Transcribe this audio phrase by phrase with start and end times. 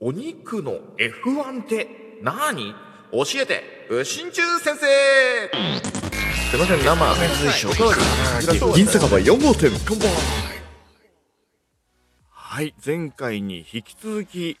[0.00, 2.72] お肉の F1 って何？
[3.10, 4.86] 教えて、うしんちゅう先生。
[6.50, 8.00] すいません、生、水晶おかわり
[8.76, 9.72] 銀酒場4号店、
[12.30, 12.62] は。
[12.62, 14.56] い、前回に引き続き、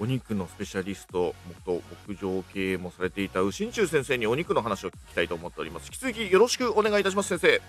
[0.00, 1.34] お肉のスペシャリスト、
[1.66, 5.88] 元牧場経営もされていたうしんちゅう先生にお肉の話を聞きたいと思っております。
[5.88, 7.60] 引き続きよろしくお願いいたします、先生。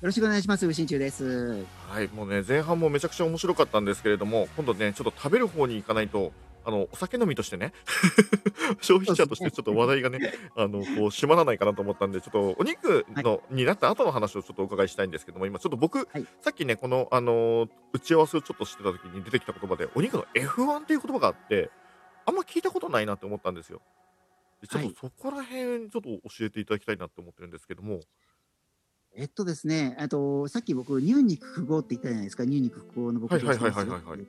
[0.00, 0.72] よろしくお願いします。
[0.72, 1.62] 新中です。
[1.90, 6.32] はい、もうね、前半もめちゃくちゃ面白かったんですけれども、今度ね、ちょっと食べる方に行かないと、
[6.64, 7.74] あの、お酒飲みとしてね、
[8.80, 21.70] 消費者としてちょっと話題がね、あの、こう、締まらないかなと思ったんで、ちょっとお肉の、になった後の話をちょっとお伺いしたいんですけども、今ちょっと僕、はいさっきね、この、あの、打ち合わせをちょっとしてた時に出てきた言葉で、お肉の F1 っていう言葉があって、
[22.24, 23.82] あんま聞いたことないなって思ったんですよ。
[24.62, 28.00] でちょっはいとそこら辺、ちょっと教えていただきたいなって思ってるんですけども、
[29.16, 32.44] えっとですね、あとさっき僕乳肉複合って言ったじゃないですか。
[32.44, 34.26] 乳肉複合の僕はいはいはいはいはいはい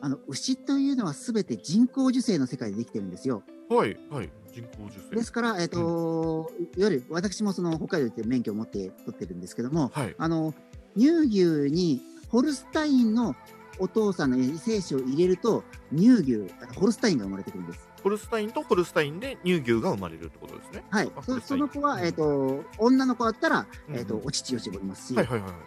[0.00, 3.42] あの牛というのはすべて人工授精の世界でできてるんですよ。
[3.70, 5.16] はい、はい、人工授精。
[5.16, 10.52] ですから、えっと、いわゆる私もその北海道で免許を持って取ってるんですけども、はい、あの
[10.94, 13.34] 乳牛にホルスタインの
[13.78, 15.64] お父さんの精子を入れると
[15.96, 17.88] 乳牛、ホルスタインが生まれてくるんです。
[18.04, 20.84] ホルスタインとホルスタインで乳牛が生まれるってことですね。
[20.90, 25.60] はいそその子は、えっと、女の子だったら、えっと、お乳を絞りますし、はいはいはいはい。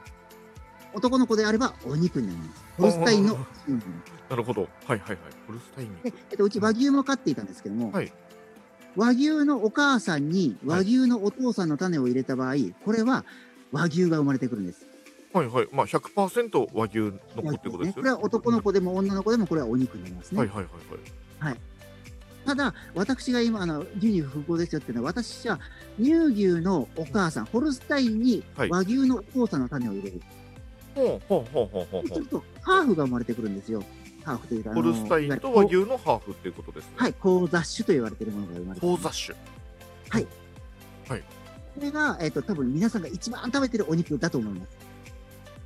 [0.93, 2.65] 男の子であればお肉になります。
[2.77, 3.39] ホルスタインの
[4.29, 4.61] なるほど。
[4.61, 5.17] はいはいはい。
[5.47, 8.13] ホルスタインで、えっと、うち和牛も飼っていたんですけども、はい
[8.95, 13.25] 和牛のお母さんに和牛のお父さんの種を入れた場合、これは
[13.71, 14.87] 和牛が生まれてくるんです。
[15.33, 15.67] はいはい。
[15.71, 16.97] まあ100%和牛
[17.35, 17.95] の子ってことですよね。
[17.95, 20.39] これは男の子でも女の子でもこれはお肉になりますね。
[20.39, 21.57] はいはいはいはい。
[22.47, 25.59] ただ、私が今、あの、牛肉複合ですよっていうのは、私は
[26.01, 30.21] 乳牛のお母さん、ホルスタインにはい和牛のお父さんの種を入れる。
[30.95, 32.07] ほうほうほうほうほうほう。
[32.07, 33.83] そうすると、ハーフが生まれてくるんですよ。
[34.23, 36.91] ハーフというか、ホルスタインと和牛のハーフっていうことですね。
[36.95, 39.37] はい、高雑種と言われているものが生まれて高雑種。
[41.75, 44.69] これが、えっ、と、多分皆さんが一番食べてるお肉だと思います。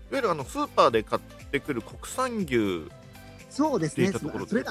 [0.10, 1.22] いわゆるあのスーパーで買っ
[1.52, 2.90] てくる国産牛
[3.52, 4.12] そうですね。
[4.12, 4.64] それがですね。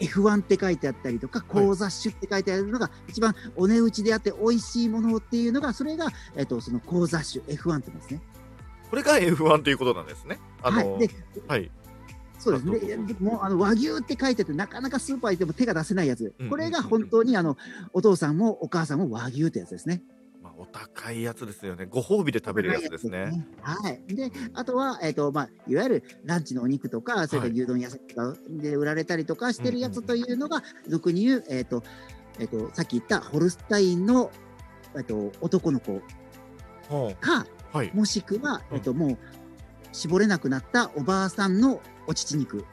[0.00, 6.06] F1 って書いてあったりとか、高雑種って書いてあるのが、一番お値打ちであって美味しいものっていうのが、それが、
[6.36, 8.20] えっ、と、その高雑種 F1 って言いますね。
[8.90, 10.38] これが F1 ということなんですね。
[10.62, 11.06] あのはい。
[11.06, 11.14] で、
[11.46, 11.70] はい。
[12.38, 12.96] そうですね。
[13.20, 16.48] もう、あの、和牛って書いてて、なかなかスーパー行っても手が出せないやつうん。
[16.48, 17.58] これが本当に、あの、
[17.92, 20.02] お父さんもお母さんも和牛ってやつですね。
[20.42, 21.86] まあお高いやつですよね。
[21.86, 23.44] ご褒美で食べるやつですね。。
[23.62, 24.14] はい。
[24.14, 31.82] で、あとは、えっ、と、まあ、いわゆるランチのお肉とか、それから牛丼屋さんで売られたりとかしてるやつというのが、俗に言う、えっ、と、
[32.38, 34.30] えっ、と、さっき言ったホルスタインの、
[34.96, 36.00] えっ、と、男の子
[36.88, 37.90] ほか、うはい。
[37.94, 39.18] もしくは、うんえっ、と、もう、
[39.92, 42.64] 絞れなくなったおばあさんのお乳肉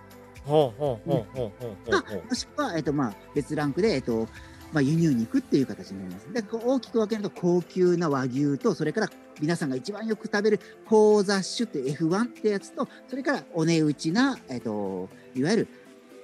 [0.45, 4.27] ほうほうほうほうほうほうかほう。、もしくは、えっ、と、まあ、別ランクで、えっ、と、
[4.73, 6.33] まあ、輸入肉っていう形になります。
[6.33, 15.67] で、こう大きく分けると、高級な和牛と、それから皆さんが一番よく食べる高雑種って F1 ってやつと、それからお値打ちな、えっ、と、いわゆる、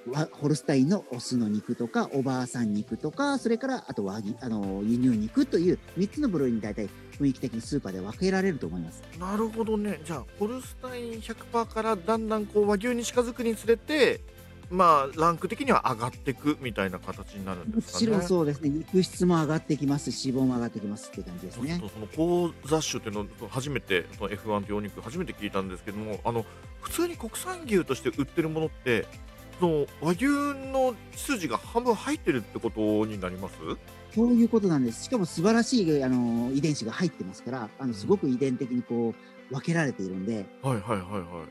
[0.06, 9.02] わホルスタインのオスの肉とか、おばあさん肉とか、それから、あと和牛、あの、輸入肉という3つの部類に大体雰囲気的にスーパーで分けられると思います。
[9.18, 10.00] なるほどね。
[10.04, 14.20] じゃあ、ホルスタイン100%からだんだんこう和牛に近づくにつれて、
[14.70, 18.06] まあ、ランク的には上がっていくみたいな形になるんもですかね。
[18.06, 18.70] ちろんそうですね。
[18.70, 26.44] 肉質も上がってきますし、脂肪も上がってきますっていう感じですねその高雑種っていうのを初めてその F1 というお肉初めて聞いたんですけどもあの
[26.80, 29.06] 普通に国産牛として売ってるものって
[29.60, 33.54] その和牛の血筋が半分入ってるってことになります？
[34.14, 35.04] そういうことなんです。
[35.04, 39.14] しかも素晴らしいあの遺伝子が入ってますから、あのすごく遺伝的にこ
[39.50, 41.44] う分けられているんで、はいはいはいは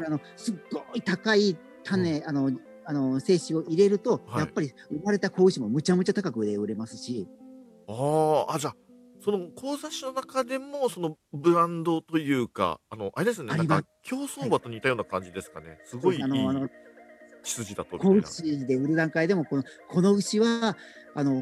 [0.00, 1.56] いあのすっごい高い
[1.86, 2.50] 種、あの
[2.84, 4.40] あの精子を入れると、はい。
[4.40, 7.28] やっぱり生まれた子牛もむちゃむちゃ高くで売れますし、
[7.88, 8.76] あーあじゃあ
[9.20, 15.96] その高雑種の中でもそのブランドというかあのあれですねなんか競走馬と似たような感じですかね、す。
[15.96, 16.68] ごいいいあのあの
[17.42, 18.28] 血筋だとみた子いな。
[18.28, 20.76] 牛で売る段階でもこのこの牛は
[21.14, 21.32] あの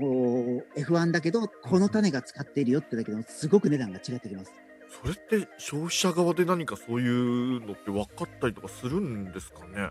[0.76, 4.52] F1 だけどこの種が使っているよってだけでもすごく値段が違ってきます。
[5.02, 9.90] それって消費者側で何かそういうのって分かったりとかするんですかね？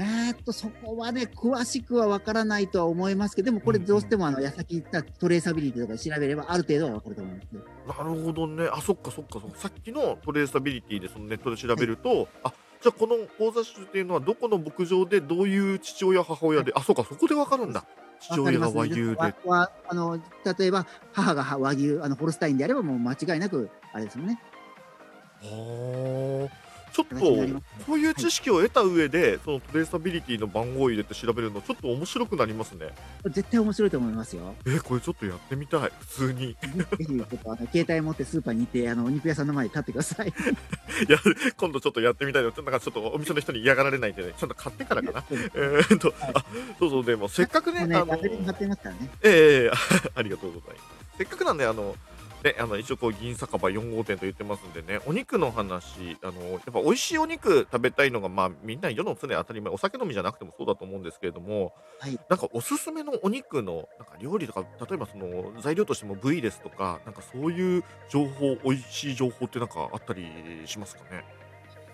[0.00, 7.98] えーっと、そこまで詳しくは分からないとは思いますけど、でもこれどうしてもあの、矢先言ったトレーサビリティとか調べればある程度は分かると思います。
[7.98, 8.68] なるほどね。
[8.72, 9.58] あ、そっかそっかそっか。
[9.58, 17.84] さっきのトレーサビリティでそのネットで調べると、あ、じゃあこの高雑種っていうのはどこの牧場でどういう父親母親で、あ、そうかそこでわかるんだ。
[18.20, 19.02] 父親が和牛で。
[19.10, 20.20] ねわあの
[20.58, 24.40] 例えば母が和牛あのホルスタインであればもう間違いなくあれですよね。
[25.42, 26.67] はあ。
[26.92, 32.88] ちょっとこういう知識を得た上で、そのトレーサビリティの番号を入れて調べるのちょっと面白くなりますね。
[33.24, 34.54] 絶対面白いと思いますよ。
[34.66, 36.50] えーこれちょっとやってみたい普通に。
[36.50, 36.58] いぜ
[36.98, 40.32] ひ、ちょっとあの携帯持ってスーパーに行って、あのお肉屋さんの前に立ってください。
[41.08, 41.18] や
[41.56, 45.24] 今度ちょっとやってみたいのなんかちょっとお店の人に嫌がられないんでねちゃんと買ってからかな。
[45.30, 46.44] えーっと、あ
[46.78, 49.10] そうそうでもせっかくねね、あのラベルに貼ってますからね。
[49.22, 49.70] ええ
[50.14, 51.18] ありがとうございます。
[51.18, 51.96] せっかくなんで、あの、
[52.44, 62.18] ね、あの一応こう銀酒場4号店と言ってますんでね、お肉の話、あの、やっぱ美味しいお肉食べたいのが、まあみんな世の常当たり前、お酒飲みじゃなくてもそうだと思うんですけれども、はい。
[62.28, 70.24] なんかおすすめのお肉のなんか料理とか、例えばその材料としても部位ですとか、なんかそういう情報、美味しい情報ってなんかあったり
[70.66, 71.24] しますかね？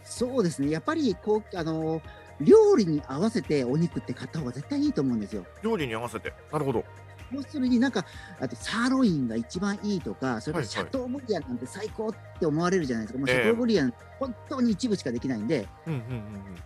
[0.05, 0.71] そうですね。
[0.71, 2.03] やっぱり、こう、あの、
[2.39, 5.47] 料理に合わせてお肉って買った方が絶対いいと思うんですよ。
[5.63, 6.35] 料理に合わせて。
[6.53, 6.85] なるほど。
[7.35, 8.05] 要するになんか、
[8.41, 13.19] あとサーロインが一番いいとか、それからシャトーブリアンなんて最高って思われるじゃないですか。
[13.19, 16.57] もうシええャトーブリアン、本当に一部しかできないんで、うんうんうんうん。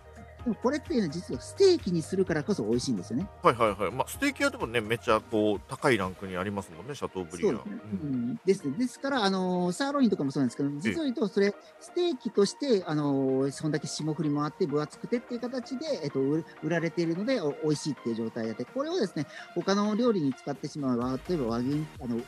[0.43, 3.27] でもこれっていうのは実はステーキにするからこそ美味しいんですよね。
[3.43, 3.91] はいはいはい。
[3.91, 7.55] まあ、ステーキ屋でもね、めっちゃこう高いランクにありますもんね、シャトーブリアン。
[7.55, 7.81] そうですね。
[8.03, 19.25] ううんん、ですねですから、あのーサーロインとかもそうなんですけど、実を言うと、それ、ステーキとして、あのーそんだけ霜降りもあって、分厚くてっていう形で、えっと、売売られているので、お美味しいっていう状態でこれをですね、
[19.55, 22.19] 他の料理に使ってしまう、わ例えば和牛、あの、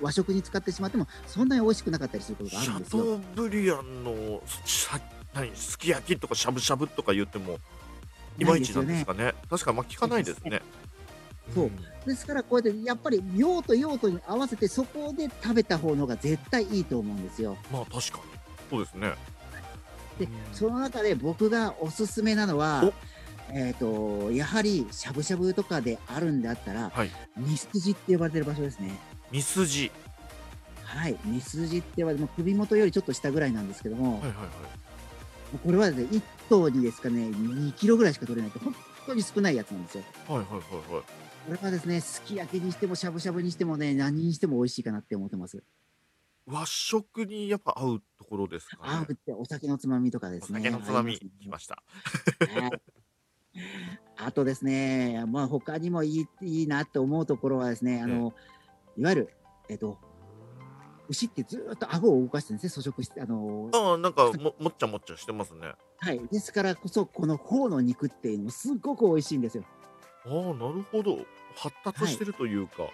[0.00, 3.02] 和食に使ってしまっても、そんなに美味しくなかったりすることがあシャるんですよ。
[3.02, 4.42] トーブリアンの
[5.54, 7.58] すき焼きとかしゃぶしゃぶとか言っても
[8.38, 9.34] いまいちなんですかね。
[9.48, 10.60] 確かまあ聞かないですね。
[11.54, 11.64] そう。
[11.66, 11.70] ん。
[12.06, 17.56] ですから、こうやって、やっぱり用途用途に合わせて、そこで食べた方のが絶対いいと思うんですよ。
[17.72, 18.24] まあ確かに。
[18.70, 19.12] そうですね。
[20.18, 22.90] でうん、その中で僕がおすすめなのは、
[23.52, 27.10] えっ、と、やはりしゃぶしゃぶとかであるんであったら、はい。
[27.36, 28.98] ミスジって呼ばれてる場所ですね。
[29.30, 29.90] ミスジ
[30.84, 34.85] はい、ミスジって呼ばれて、もう首元よりちょっと下ぐらいなんですけども、はいはいはい
[35.64, 38.74] これはですね、1頭にですかね、2キロぐらいしか取れないって、本
[39.06, 40.04] 当に少ないやつなんですよ。
[40.28, 41.04] はいはいはいはい
[41.46, 45.62] これはですね、すき焼きにしてもしゃぶしゃぶにしてもね、何にしても美味しいかなって思ってます。
[46.44, 50.58] 和食にやっぱ合うところですかねああ、ってお酒のつまみとかでおすね。
[50.60, 51.82] 酒のつまみ合いますねきました
[52.60, 52.70] はい
[54.16, 58.34] あとですね、まあ、他にもいいいいなって思うところはですね、あの、
[58.96, 59.30] いわゆる、
[59.68, 59.98] えっと、
[61.08, 66.20] 牛ってずーっと顎を動かしてるんですね、粗食して、あの、ああなんかももっちゃもっちゃしてますねはい。
[66.30, 69.64] ですからこそ、この頬の肉っていうのもすっごく美味しいんですよ。
[70.26, 71.18] ああなるほど
[71.54, 72.88] 発達してるというか、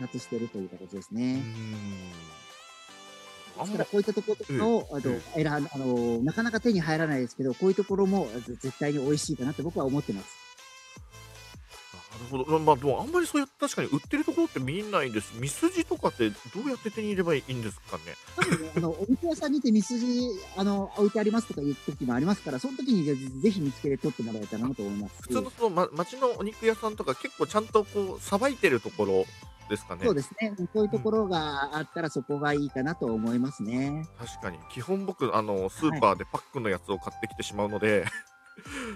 [0.00, 1.42] 夏してるという形ですね。
[3.58, 5.00] ですから、こういったところを、あの
[5.36, 10.37] え選んあの、なかなか手に入らないですけど、こういうところもぜ絶対に美味しいかなって僕は思ってます。
[12.32, 12.58] なるほど。
[12.58, 15.32] まあ、でもあんまりそうやって確かに売ってるところって見ないです。
[15.38, 18.02] ミスジとかってどうやって手に入れればいいんですかね？
[18.76, 25.22] あの、お肉屋さんにてミスジ、あの、置いてありますとか言う時もありますから、その時にぜぜひ見つけて取ってもらえたらなと思います。
[25.22, 29.24] 普通のその、ま、町のお肉屋さんとか結構ちゃんとこう、さばいてるところ
[29.68, 30.04] ですかね？
[30.04, 30.54] そうですね。
[30.72, 34.06] こういうところがあったらそこがいいかなと思いますね。
[34.18, 34.58] 確かに。
[34.72, 38.06] 基本僕、あの、スーパーでパックのやつを買ってきてしまうので、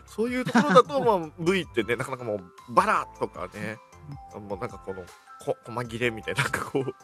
[0.07, 3.79] そういうところだと、まあ、部位ってね、なかなかもう、バラとかね、
[4.35, 5.05] もうなんかこの、
[5.45, 6.95] こ、細切れみたいな、なんかこう、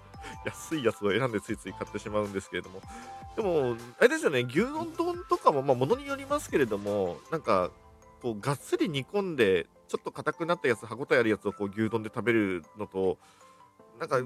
[0.44, 2.82] 安いやつを選んでついつい買ってしまうんですけれども。
[3.36, 7.70] でも、あれですよね、牛丼丼とかも、まあ、ものによりますけれども、なんか、
[8.22, 13.18] こう、がっつり煮込んで、ちょっと硬くなったやつ、歯ごたえあるやつをこう牛丼で食べるのと、
[13.98, 14.20] なんか、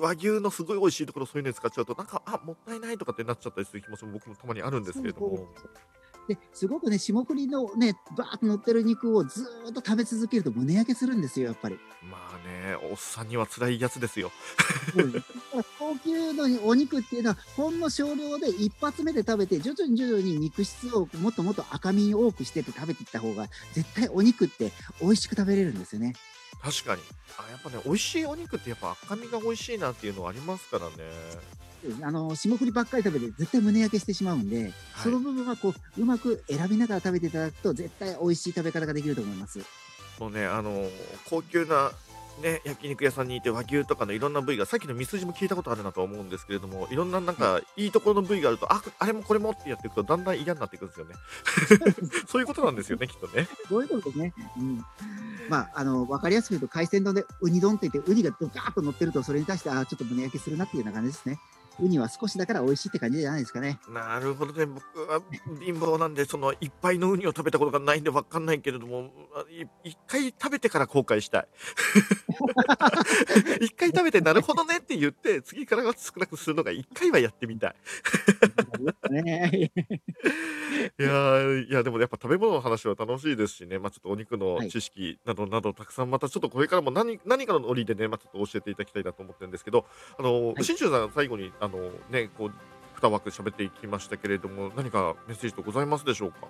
[0.00, 5.48] 和牛のすごい美味しいところそういうのに使っちゃうとなんかあもったいないとかってなっちゃったりする気持ちも僕もたまにあるんですけれども
[6.28, 11.78] ですごくね、霜降りのね、バーッと乗ってる肉をずーっと食べ続けると胸焼けするんですよ、やっぱり。
[12.10, 14.32] まあねおっさんには辛いやつですよ
[15.78, 26.14] 高級のお肉っていうのは、ほんの少量で一発目で食べて、徐々に徐々に肉質をもっともっと赤身に多くしてって食べていった方が、絶対お肉って美味しく食べれるんですよね。
[26.62, 27.02] 確かに
[27.38, 30.92] あやっぱね美味しいお肉ってやっぱ赤身が美味しいなっていうのはありますからね
[32.02, 34.72] あの霜降りばっかり食べて絶対胸焼けしてしまうんで、
[35.02, 39.60] その部分はこううまく選びながら食べていただくと絶対美味しい食べ方ができると思います。
[40.18, 40.88] もうねあの
[41.28, 41.90] 高級な
[42.40, 51.14] ね焼肉屋さんにいて和牛とかのいろんな部位がさっきのミスジも聞いたことあるなとは思うんですけれどもいろんななんかいいところの部位があるとああれもこれもってやっていくとだんだん嫌になっていくんですよね
[52.28, 54.34] そういうことなんですよねきっとねそういうことですね。
[54.58, 54.84] うん。
[55.48, 61.38] まあ、あの、わかりやすく言うと、海鮮丼でウニ丼って言って、ウニがドカーッと乗ってると、それに対して、あーちょっと胸焼けするなっていうような感じですね。
[61.80, 63.78] ウニは少しだから美味しいって感じじゃないですかね。
[63.88, 64.66] なるほどね。
[64.66, 65.20] 僕は
[65.60, 69.10] 貧乏なんで、そのいっぱいのウニを食べたことがないんでわかんないけれども、
[69.84, 71.48] 一回食べてから後悔したい。
[73.60, 77.74] 一回食べてなるほどねって言って、次からは少なくするのが一回はやってみたい。
[79.10, 79.70] ね、
[80.98, 84.70] いやー、いやでもやっぱ食べ物の話は楽しいですしね、ま、ちょっとお肉のはい。
[84.70, 89.86] 知識などなどたくさんまたちょっとこれからも何何かの折でね、ま、ちょっと教えていただきたいなと思ってるんですけど、
[90.18, 90.64] あの、はい。
[90.64, 91.78] 信州さん最後にあの、
[92.10, 96.48] ね、こう2枠喋っていきましたけれども、何かメッセージとございますでしょうか？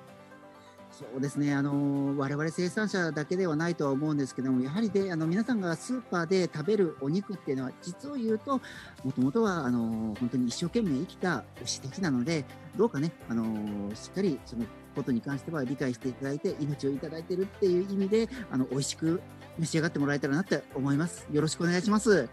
[0.90, 1.54] そうですね。
[1.54, 8.60] あの、我々生産者だけではないとは思うんですけども、やはりで、あの、皆さんがスーパーで食べるお肉っていうのは、実を言うと、
[9.02, 12.44] もともとは、あの、本当に一生懸命生きた牛たちなので、
[12.76, 19.22] どうかね、あの、しっかりそのことに関しては理解していただいて、命をいただいているっていう意味で、あの、美味しく
[19.58, 21.26] 召し上がってもらえたらなって思います。
[21.32, 22.28] よろしくお願いします。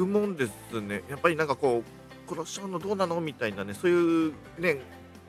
[0.00, 3.20] や、僕もですね、やっぱりなんかこう、殺しちゃうのどうなの？
[3.20, 4.80] みたいなね、そういうね、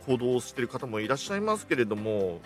[0.05, 2.41] 行動をしてる方もいらっしゃいますけれども、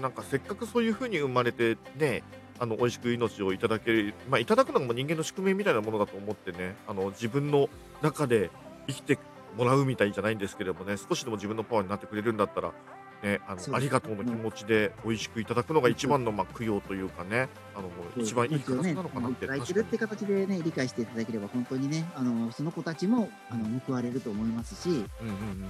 [0.00, 2.22] なんかせっかくそういう風に生まれてね、
[2.58, 7.68] あの、美味しく命をいただける、ま、いただくのも人間の宿命みたいなものだと思ってね、あの、自分の
[8.02, 8.50] 中で
[8.88, 9.18] 生きて
[9.56, 12.72] もらうみたいじゃないんですけれどもね、少しでも自分のパワーになってくれるんだったら、
[13.22, 13.74] ね、あの、そうです。
[13.74, 19.84] ありがとうの気持ちで美味しくいただくのがうんと一番の、ま、供養というかね、あの、そう、一番いい命をね、形なのかあの、いなって、ただいて確かに。
[19.84, 25.68] るって形でね、理解していただければ、本当にね、あの、その子たちも、あの、報われると思いますし、うんうんうん。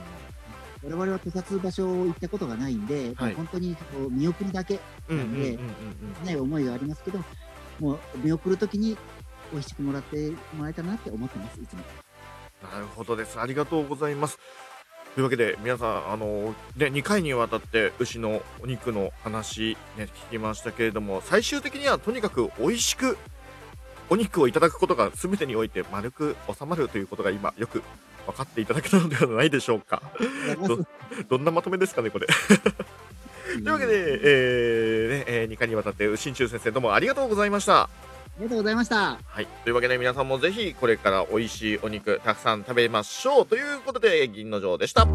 [0.84, 3.32] 我々は屠殺場所を行ったことがないんで、もはい。
[3.32, 4.78] う本当にこう見送りだけ
[5.08, 6.26] なんで、うんうんうんうんうん。
[6.26, 7.18] ね、思いがありますけど、
[7.80, 8.96] もう見送る時に
[9.52, 11.82] 美味しくもらってもらえたらなって思ってます、いつも。
[12.62, 13.40] なるほどです。
[13.40, 14.38] ありがとうございます。
[15.14, 23.18] というわけで、皆さん、あの、ね、2回にわたって牛のお肉の話、ね、聞きましたけれども、最終的にはとにかく美味しく
[24.10, 27.82] お肉をいただくことが全てにおいて丸く収まるということが今よく
[28.26, 30.02] 分かっていただけたのではないでしょうか。
[30.66, 30.86] どす。
[31.28, 32.26] どんなまとめですかね、これ。
[33.48, 33.92] といいうわけで。
[33.94, 37.88] えーね、えー2回にわたって新中先生どうもありがとうございました。
[38.38, 39.18] ありがとうございました。
[39.26, 39.46] はい。
[39.64, 45.08] というわけで皆さんもぜひこれから美味しいお肉たくさん食べましょうということで銀の城でした。